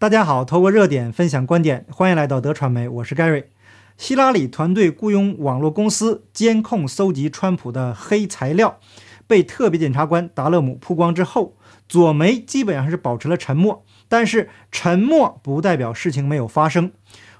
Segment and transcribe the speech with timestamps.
[0.00, 3.46] 大家好，透过热点分享观点，欢迎来到德传媒，我是 Gary。
[3.96, 8.78] 希拉里团队雇佣网络公司监控搜集川普的黑材料，
[9.26, 11.56] 被特别检察官达勒姆曝光之后，
[11.88, 13.84] 左媒基本上是保持了沉默。
[14.06, 16.92] 但是沉默不代表事情没有发生。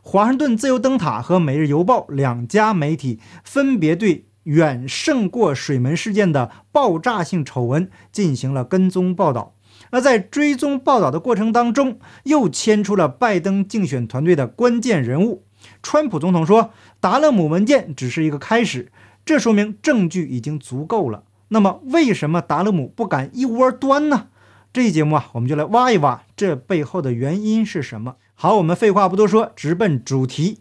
[0.03, 9.55] 华盛顿自由灯塔和每日邮报两家媒体分别对远胜过水门事件的爆炸性丑闻进行了跟踪报道。
[9.91, 15.45] 那在追踪报道的过程当中，又牵出了拜登竞选团队的关键人物。
[15.83, 16.71] 川普总统说，
[17.01, 18.91] 达勒姆文件只是一个开始，
[19.25, 21.25] 这说明证据已经足够了。
[21.49, 24.27] 那么，为什么达勒姆不敢一窝端呢？
[24.73, 28.17] 这期节目啊，我们就来挖一挖这背后的原因是什么。
[28.35, 30.61] 好，我们废话不多说，直奔主题。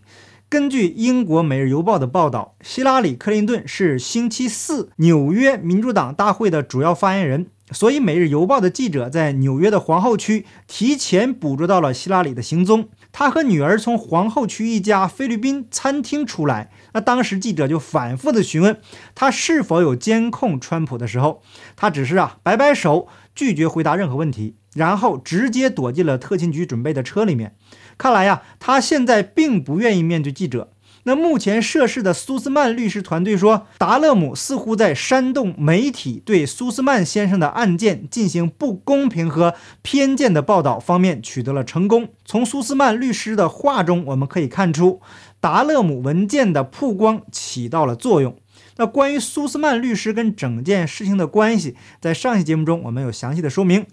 [0.49, 7.47] 根据英国《每日邮报》的报道，希拉里·克林顿是星期四纽约民主党大会的主要发言人。
[7.71, 12.87] 所以，《每日邮报》的记者在纽约的皇后区提前捕捉到了希拉里的行踪。
[13.11, 16.71] 他和女儿从皇后区一家菲律宾餐厅出来。
[16.93, 18.79] 那当时记者就反复的询问
[19.13, 21.41] 他是否有监控川普的时候，
[21.75, 27.55] 他只是啊摆摆手，拒绝回答任何问题，然后直接躲进了特勤局准备的车里面。
[27.97, 30.71] 看来呀，他现在并不愿意面对记者。
[31.07, 42.09] 那目前涉事的苏斯曼律师团队说，达勒姆似乎在煽动媒体对苏斯曼先生的案件进行不公平和偏见的报道方面取得了成功。
[42.25, 44.99] 从苏斯曼律师的话中，我们可以看出，
[45.39, 48.35] 达勒姆文件的曝光起到了作用。
[48.75, 53.85] 那关于苏斯曼律师跟整件事情的关系，在上期节目中我们有详细的说明。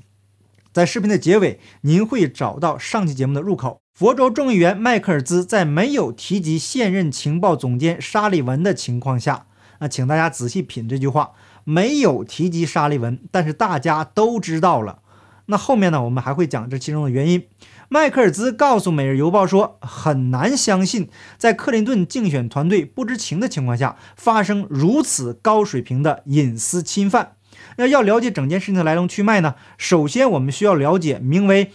[0.74, 3.78] 在视频的结尾，您会找到上期节目的入口。
[3.94, 9.46] 佛州众议员迈克尔兹在没有提及现任情报总监沙利文的情况下，
[9.78, 11.30] 那请大家仔细品这句话：
[11.62, 14.98] 没有提及沙利文，但是大家都知道了。
[15.46, 17.44] 那后面呢，我们还会讲这其中的原因。
[17.88, 27.36] 迈克尔兹告诉《每日邮报》说，很难相信在克林顿竞选团队不知情的情况下，发生如此高水平的隐私侵犯。
[27.76, 29.54] 那要了解整件事情的来龙去脉呢？
[29.78, 31.72] 首先，我们需要了解名为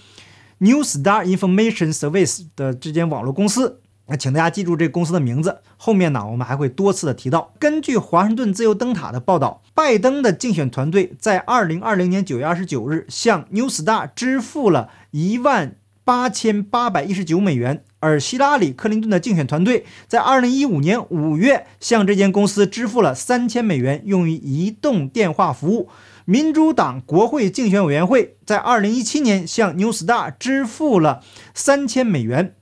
[0.59, 3.81] New Star Information Service 的这间网络公司。
[4.07, 5.59] 那请大家记住这公司的名字。
[5.77, 7.53] 后面呢，我们还会多次的提到。
[7.59, 17.83] 根据华盛顿自由灯塔的报道，拜登的竞选团队在2020年9月29日向 New Star 支付了一万八千八百一十九美元。
[17.99, 25.89] 而希拉里·克林顿的竞选团队在2015年5月向这间公司支付了3000美元，用于移动电话服务。
[26.25, 31.23] 民主党国会竞选委员会在2017年向 New Star 支付了
[31.55, 32.55] 3000美元。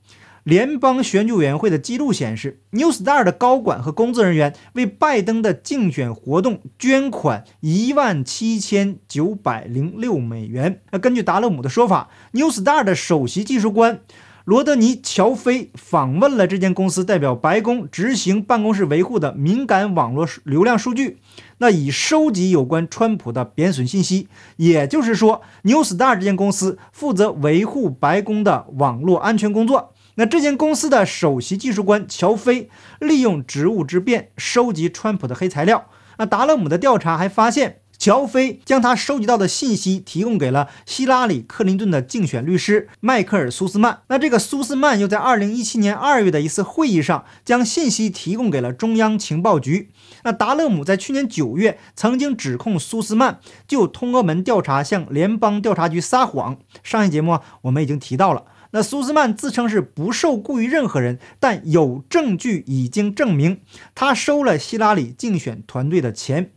[0.44, 10.80] 联邦选举委员会的记录显示，New Star 的高管和工作人员为拜登的竞选活动捐款一万七千九百零六美元。
[10.90, 14.00] 那根据达勒姆的说法，New Star 的首席技术官。
[14.48, 21.18] 罗德尼·乔菲访问了这间公司代表白宫执行办公室维护的敏感网络流量数据，
[21.58, 24.28] 那以收集有关川普的贬损信息。
[24.56, 29.92] 也就是说，New Star 这间公司负责维护白宫的网络安全工作。
[30.14, 32.70] 那这间公司的首席技术官乔菲
[33.00, 35.84] 利用职务之便收集川普的黑材料。
[36.16, 37.80] 那达勒姆的调查还发现。
[38.08, 44.00] 乔飞将他收集到的信息提供给了希拉里·克林顿的竞选律师迈克尔·苏斯曼。
[44.08, 49.90] 那这个苏斯曼又在2017年2月的一次会议上将信息提供给了中央情报局。
[50.22, 56.56] 那达勒姆在去年9月曾经指控苏斯曼就通俄门调查向联邦调查局撒谎。
[56.82, 63.60] 上一节目我们已经提到了，那苏斯曼自称是不受雇于任何人，但有证据已经证明
[63.94, 66.52] 他收了希拉里竞选团队的钱。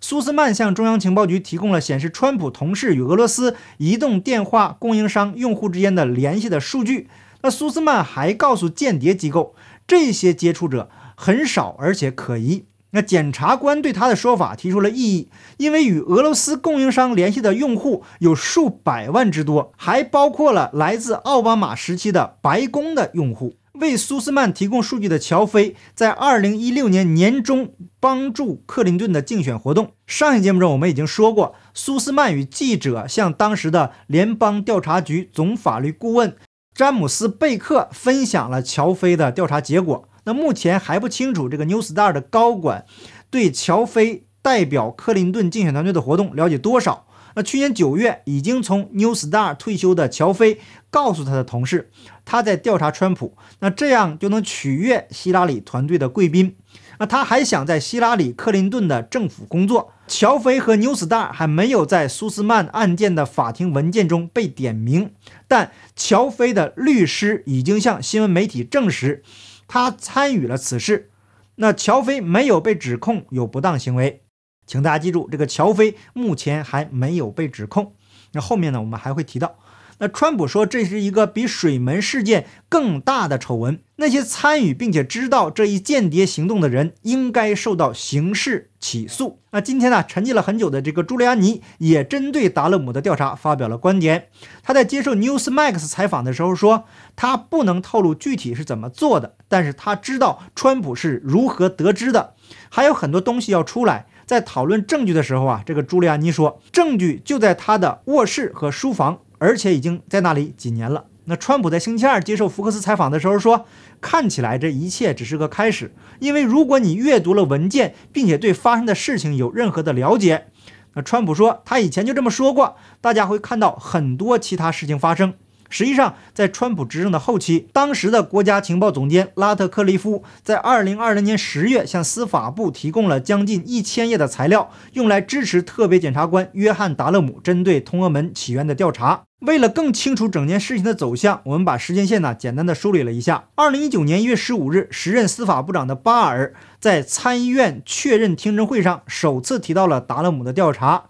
[0.00, 7.08] 苏斯曼向中央情报局提供了显示川普同事与俄罗斯移动电话供应商用户之间的联系的数据。
[7.42, 9.54] 那苏斯曼还告诉间谍机构，
[9.86, 12.64] 这些接触者很少而且可疑。
[12.90, 23.54] 那检察官对他的说法提出了异议，因为与俄罗斯供应商联系的用户有数百万之多，还包括了来自奥巴马时期的白宫的用户。
[23.78, 29.92] 为苏斯曼提供数据的乔飞，在二零一六年年中帮助克林顿的竞选活动。
[30.06, 36.36] 上一节目中我们已经说过，苏斯曼与记者向当时的联邦调查局总法律顾问
[36.74, 40.08] 詹姆斯贝克分享了乔飞的调查结果。
[40.24, 42.84] 那目前还不清楚这个 New Star 的高管
[43.30, 47.05] 对乔飞代表克林顿竞选团队的活动了解多少。
[47.36, 51.90] 那去年九月，已经从 New Star 退休的乔飞告诉他的同事，
[52.24, 56.56] 他在调查川普，那这样就能取悦希拉里团队的贵宾。
[56.98, 59.92] 那他还想在希拉里·克林顿的政府工作。
[60.08, 65.12] 乔菲和 New Star 还没有在苏斯曼案件的法庭文件中被点名，
[65.46, 69.22] 但乔菲的律师已经向新闻媒体证实，
[69.68, 71.10] 他参与了此事。
[71.56, 74.22] 那乔飞没有被指控有不当行为，
[74.66, 77.92] 请大家记住，这个乔飞目前还没有被指控。
[78.32, 79.56] 那后面呢，我们还会提到。
[79.98, 89.40] 那川普说这是一个比水门事件更大的丑闻，那些参与并且知道这一间谍行动的人应该受到刑事起诉。
[89.52, 94.28] 那今天呢，沉寂了很久的这个朱利安尼也针对达勒姆的调查发表了观点。
[94.62, 96.84] 他在接受 Newsmax 采访的时候说，
[97.14, 102.34] 他不能透露具体是怎么做的，但是他知道川普是如何得知的，
[102.68, 104.08] 还有很多东西要出来。
[104.26, 109.20] 在讨论证据的时候啊，这个朱利安尼说，证据就在他的卧室和书房。
[109.38, 111.04] 而且已经在那里几年了。
[111.24, 113.66] 那川普在星期二接受福克斯采访的时候说
[114.00, 120.46] ：“看起来这一切只是个开始，因为如果你阅读了文件，并且对发生的事情有任何的了解，
[120.94, 125.34] 那川普说他以前就这么说过，大家会看到很多其他事情发生。”
[125.68, 139.24] 实际上，在川普执政的后期，当时的国家情报总监拉特克利夫在2020年10月向司法部提供了将近一千页的材料，用来支持特别检察官约翰·达勒姆针对通俄门起源的调查。
[139.40, 143.48] 为了更清楚整件事情的走向，我们把时间线呢简单的梳理了一下。
[143.56, 151.04] 2019年1月15日，时任司法部长的巴尔在参议院确认听证会上首次提到了达勒姆的调查，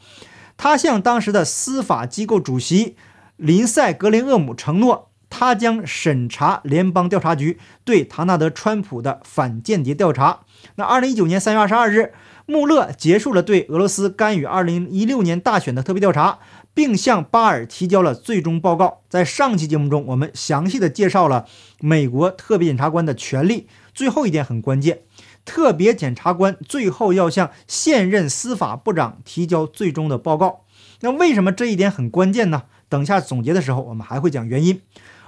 [0.56, 2.96] 他向当时的司法机构主席。
[3.36, 10.40] 林赛·格林厄姆承诺，他将审查联邦调查局对唐纳德·川普的反间谍调查。
[10.76, 12.14] 那二零一九年三月二十二日，
[12.46, 16.38] 穆勒结束了对俄罗斯干预二零一六年大选的特别调查，
[16.72, 19.02] 并向巴尔提交了最终报告。
[19.10, 21.44] 在上期节目中，我们详细的介绍了
[21.80, 23.66] 美国特别检察官的权利。
[23.92, 25.00] 最后一点很关键，
[25.44, 30.64] 特别检察官最后要向现任司法部长提交最终的报告。
[31.00, 32.62] 那为什么这一点很关键呢？
[32.88, 34.80] 等一下总结的时候，我们还会讲原因。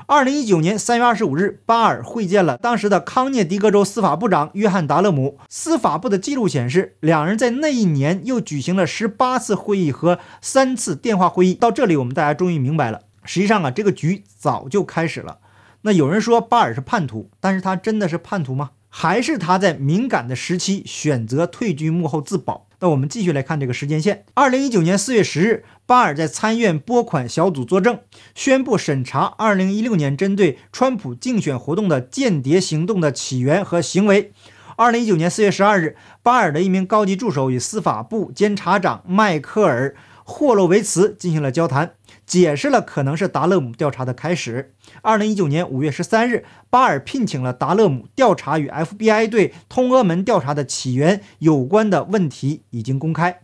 [0.07, 5.37] 二零一九年三月二十五日，巴尔会见了当时的康涅狄格州司法部长约翰·达勒姆。
[5.51, 11.53] 司法部的记录显示，两人在那一年又举行了十八次会议和三次电话会议。
[11.53, 15.41] 到这里，我们大家终于明白了，实际上啊，这个局早就开始了。
[15.83, 18.71] 那有人说巴尔是叛徒，但是他真的是叛徒吗？
[18.89, 22.68] 还是他在敏感的时期选择退居幕后自保？
[22.81, 24.25] 那我们继续来看这个时间线。
[24.35, 27.99] 二零一九年四月十日，巴尔在参院拨款小组作证，
[28.35, 34.33] 宣布审查二零一六年针对川普竞选活动的间谍行动的起源和行为。
[34.77, 39.97] 二零一九年四月十二日，巴尔的一名高级助手与司法部监察长迈克尔。
[40.31, 41.95] 霍洛维茨进行了交谈，
[42.27, 44.75] 解释了可能是达勒姆调查的开始。
[45.01, 53.41] 二零一九年五月十三日，巴尔聘请了达勒姆调查与 FBI 对通俄门调查的起源有关的问题已经公开。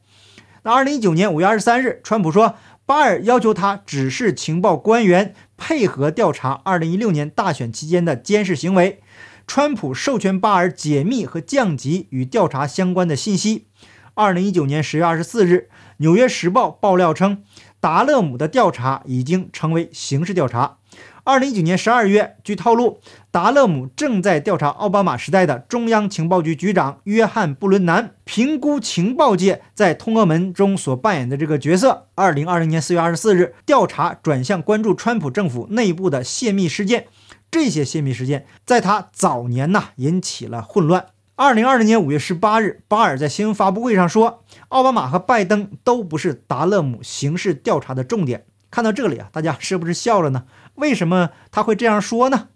[0.64, 2.54] 那二零一九年五月二十三日，川普说，
[2.84, 9.00] 巴尔要求他指示情报官员配合调查二零一六年大选期间的监视行为。
[9.46, 13.68] 川普授权巴尔解密和降级与调查相关的信息。
[14.16, 15.68] 二零一九年十月二十四日，
[16.04, 17.42] 《纽约时报》爆料称，
[17.80, 20.76] 达勒姆的调查已经成为刑事调查。
[21.24, 32.08] 二零一九年十二月，据透露，达勒姆正在调查奥巴马时代的中央情报局局长约翰·布伦南，评估情报界在通俄门中所扮演的这个角色。
[32.14, 37.06] 二零二零年四月二十四日，调查转向关注川普政府内部的泄密事件，
[37.50, 41.06] 这些泄密事件在他早年呐引起了混乱。
[41.36, 44.43] 二零二零年五月十八日，巴尔在新闻发布会上说
[44.74, 50.46] ：“奥巴马和拜登都不是达勒姆刑事调查的重点。”看到这里啊，大家是不是笑了呢？
[50.74, 52.48] 为什么他会这样说呢？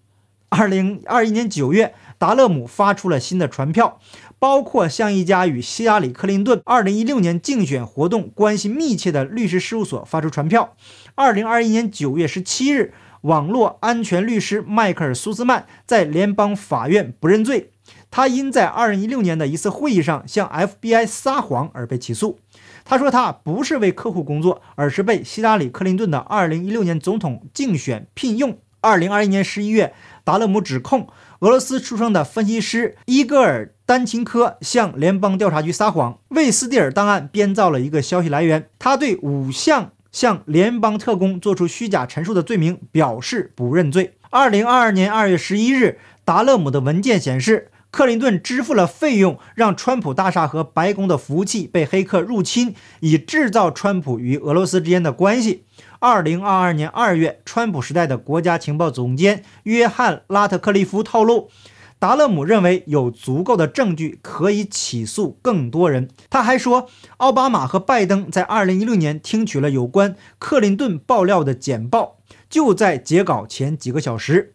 [0.49, 4.01] 二零二一年九月，达勒姆发出了新的传票，
[4.41, 10.75] 包括向一家与希拉里·克林顿二零一六年竞选活动关系密切的律师事务所发出传票。
[11.15, 17.71] 二零二一年九月十七日，网络安全律师迈克尔·苏斯曼在联邦法院不认罪。
[18.11, 22.39] 他因在2016年的一次会议上向 FBI 撒谎而被起诉。
[22.85, 28.57] 他说他不是为客户工作，而是被希拉里·克林顿的2016年总统竞选聘用。
[28.81, 29.93] 2021年11月，
[30.25, 31.09] 达勒姆指控
[31.41, 38.71] 俄罗斯出生的分析师伊戈尔·丹琴科向联邦调查局撒谎，为斯蒂尔档案编造了一个消息来源。
[38.79, 44.15] 他对五项向联邦特工做出虚假陈述的罪名表示不认罪。
[44.31, 47.71] 2022年2月11日，达勒姆的文件显示。
[47.91, 55.65] 克林顿支付了费用，让川普大厦和白宫的服务器被黑客入侵，以制造川普与俄罗斯之间的关系。
[55.99, 61.51] 二零二二年二月，川普时代的国家情报总监约翰·拉特克利夫透露，
[61.99, 66.09] 达勒姆认为有足够的证据可以起诉更多人。
[66.31, 72.19] 他还说，奥巴马和拜登在2016年听取了有关克林顿爆料的简报，
[72.51, 74.55] 就在截稿前几个小时。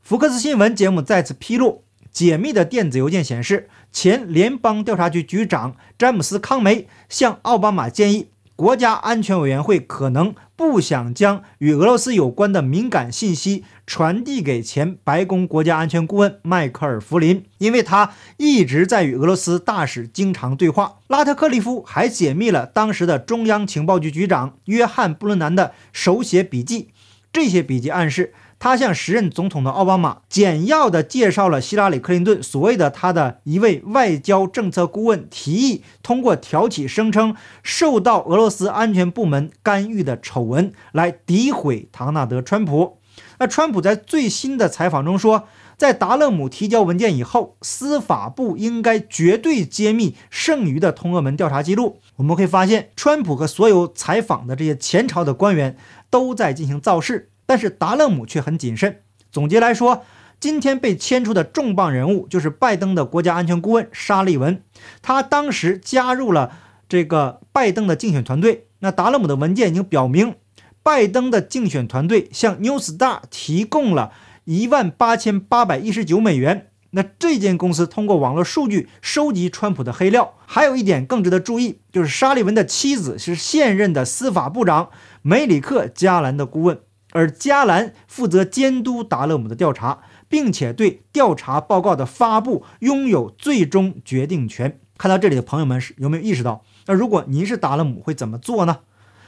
[0.00, 8.28] 福克斯新闻节目再次披露，解密的电子邮件显示，前联邦调查局局长詹姆斯·康梅向奥巴马建议。
[8.54, 20.98] 国家安全委员会可能不想将与俄罗斯有关的敏感信息传递给前白宫国家安全顾问迈克尔·弗林，因为他一直在与俄罗斯大使经常对话。
[21.08, 26.90] 拉特克利夫还解密了当时的中央情报局局长约翰·布伦南的手写笔记，
[27.32, 28.34] 这些笔记暗示。
[28.62, 42.98] 他向时任总统的奥巴马简要地介绍了希拉里·克林顿所谓的他的一位外交政策顾问提议通过挑起声称受到俄罗斯安全部门干预的丑闻来诋毁唐纳德·川普。
[43.40, 51.98] 那川普在最新的采访中说，在达勒姆提交文件以后，司法部应该绝对揭秘剩余的通俄门调查记录。
[52.14, 55.76] 我们会发现，川普和所有采访的这些前朝的官员
[56.08, 57.30] 都在进行造势。
[57.46, 59.00] 但是达勒姆却很谨慎。
[59.30, 60.04] 总结来说，
[60.40, 64.62] 今天被牵出的重磅人物就是拜登的国家安全顾问沙利文。
[65.00, 66.52] 他当时加入了
[66.88, 68.66] 这个拜登的竞选团队。
[68.80, 70.34] 那达勒姆的文件已经表明，
[70.82, 74.12] 拜登的竞选团队向 New Star 提供了
[74.44, 76.66] 一万八千八百一十九美元。
[76.90, 80.34] 那这间公司通过网络数据收集川普的黑料。
[80.44, 84.90] 还有一点更值得注意，就是沙利文的妻子是现任的司法部长
[85.22, 86.80] 梅里克·加兰的顾问。
[87.12, 94.80] 而加兰负责监督达勒姆的调查，并且对调查报告的发布拥有最终决定权。
[94.98, 96.64] 看到这里的朋友们是有没有意识到？
[96.86, 98.80] 那如果您是达勒姆，会怎么做呢？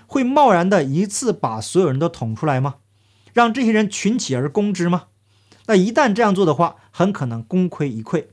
[0.07, 2.77] 会贸然的一次把所有人都捅出来吗？
[3.33, 5.05] 让这些人群起而攻之吗？
[5.67, 8.27] 那一旦这样做的话，很可能功亏一篑。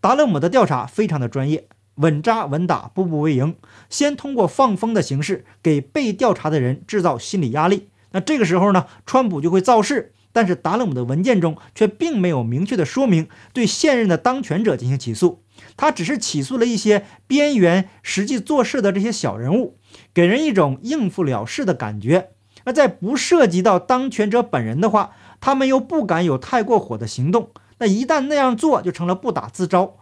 [0.00, 1.66] 达勒姆的调查非常的专业，
[1.96, 3.56] 稳扎稳打，步步为营。
[3.90, 7.88] 先通过放风的形式给被调查的人制造心理压力。
[8.14, 15.42] 那这个时候呢，川普就会造势，但是达勒姆的文件中却并没有明确的说明对现任的当权者进行起诉，
[15.76, 19.78] 他只是起诉了一些边缘实际做事的这些小人物，
[20.14, 22.30] 给人一种应付了事的感觉。
[22.64, 27.50] 那在不涉及到当权者本人的话，他们又不敢有太过火的行动。
[27.78, 29.96] 那一旦那样做，就成了不打自招。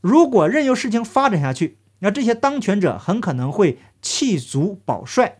[0.00, 5.38] 如果任由事情发展下去，那这些当权者很可能会弃卒保帅。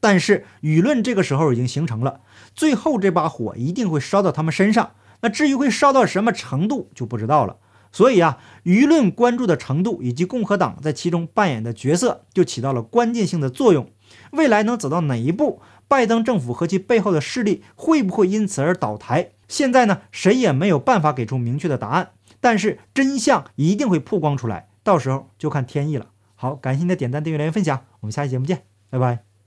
[0.00, 2.20] 但是舆论这个时候已经形成了，
[2.54, 4.92] 最后这把火一定会烧到他们身上。
[5.20, 7.56] 那至于会烧到什么程度就不知道了。
[7.90, 13.90] 所以啊，舆论关注的程度以及共和党在其中扮演的角色就起到了关键性的作用。
[14.32, 19.30] 未来能走到哪一步，拜登政府和其背后的势力会不会因此而倒台？
[19.48, 22.10] 现在呢，谁也没有办法给出明确的答案。
[22.40, 26.10] 但是真相一定会曝光出来，到时候就看天意了。
[26.36, 29.27] 好，感谢您的点赞、订阅、留言、分享，我们下期节目见，拜拜。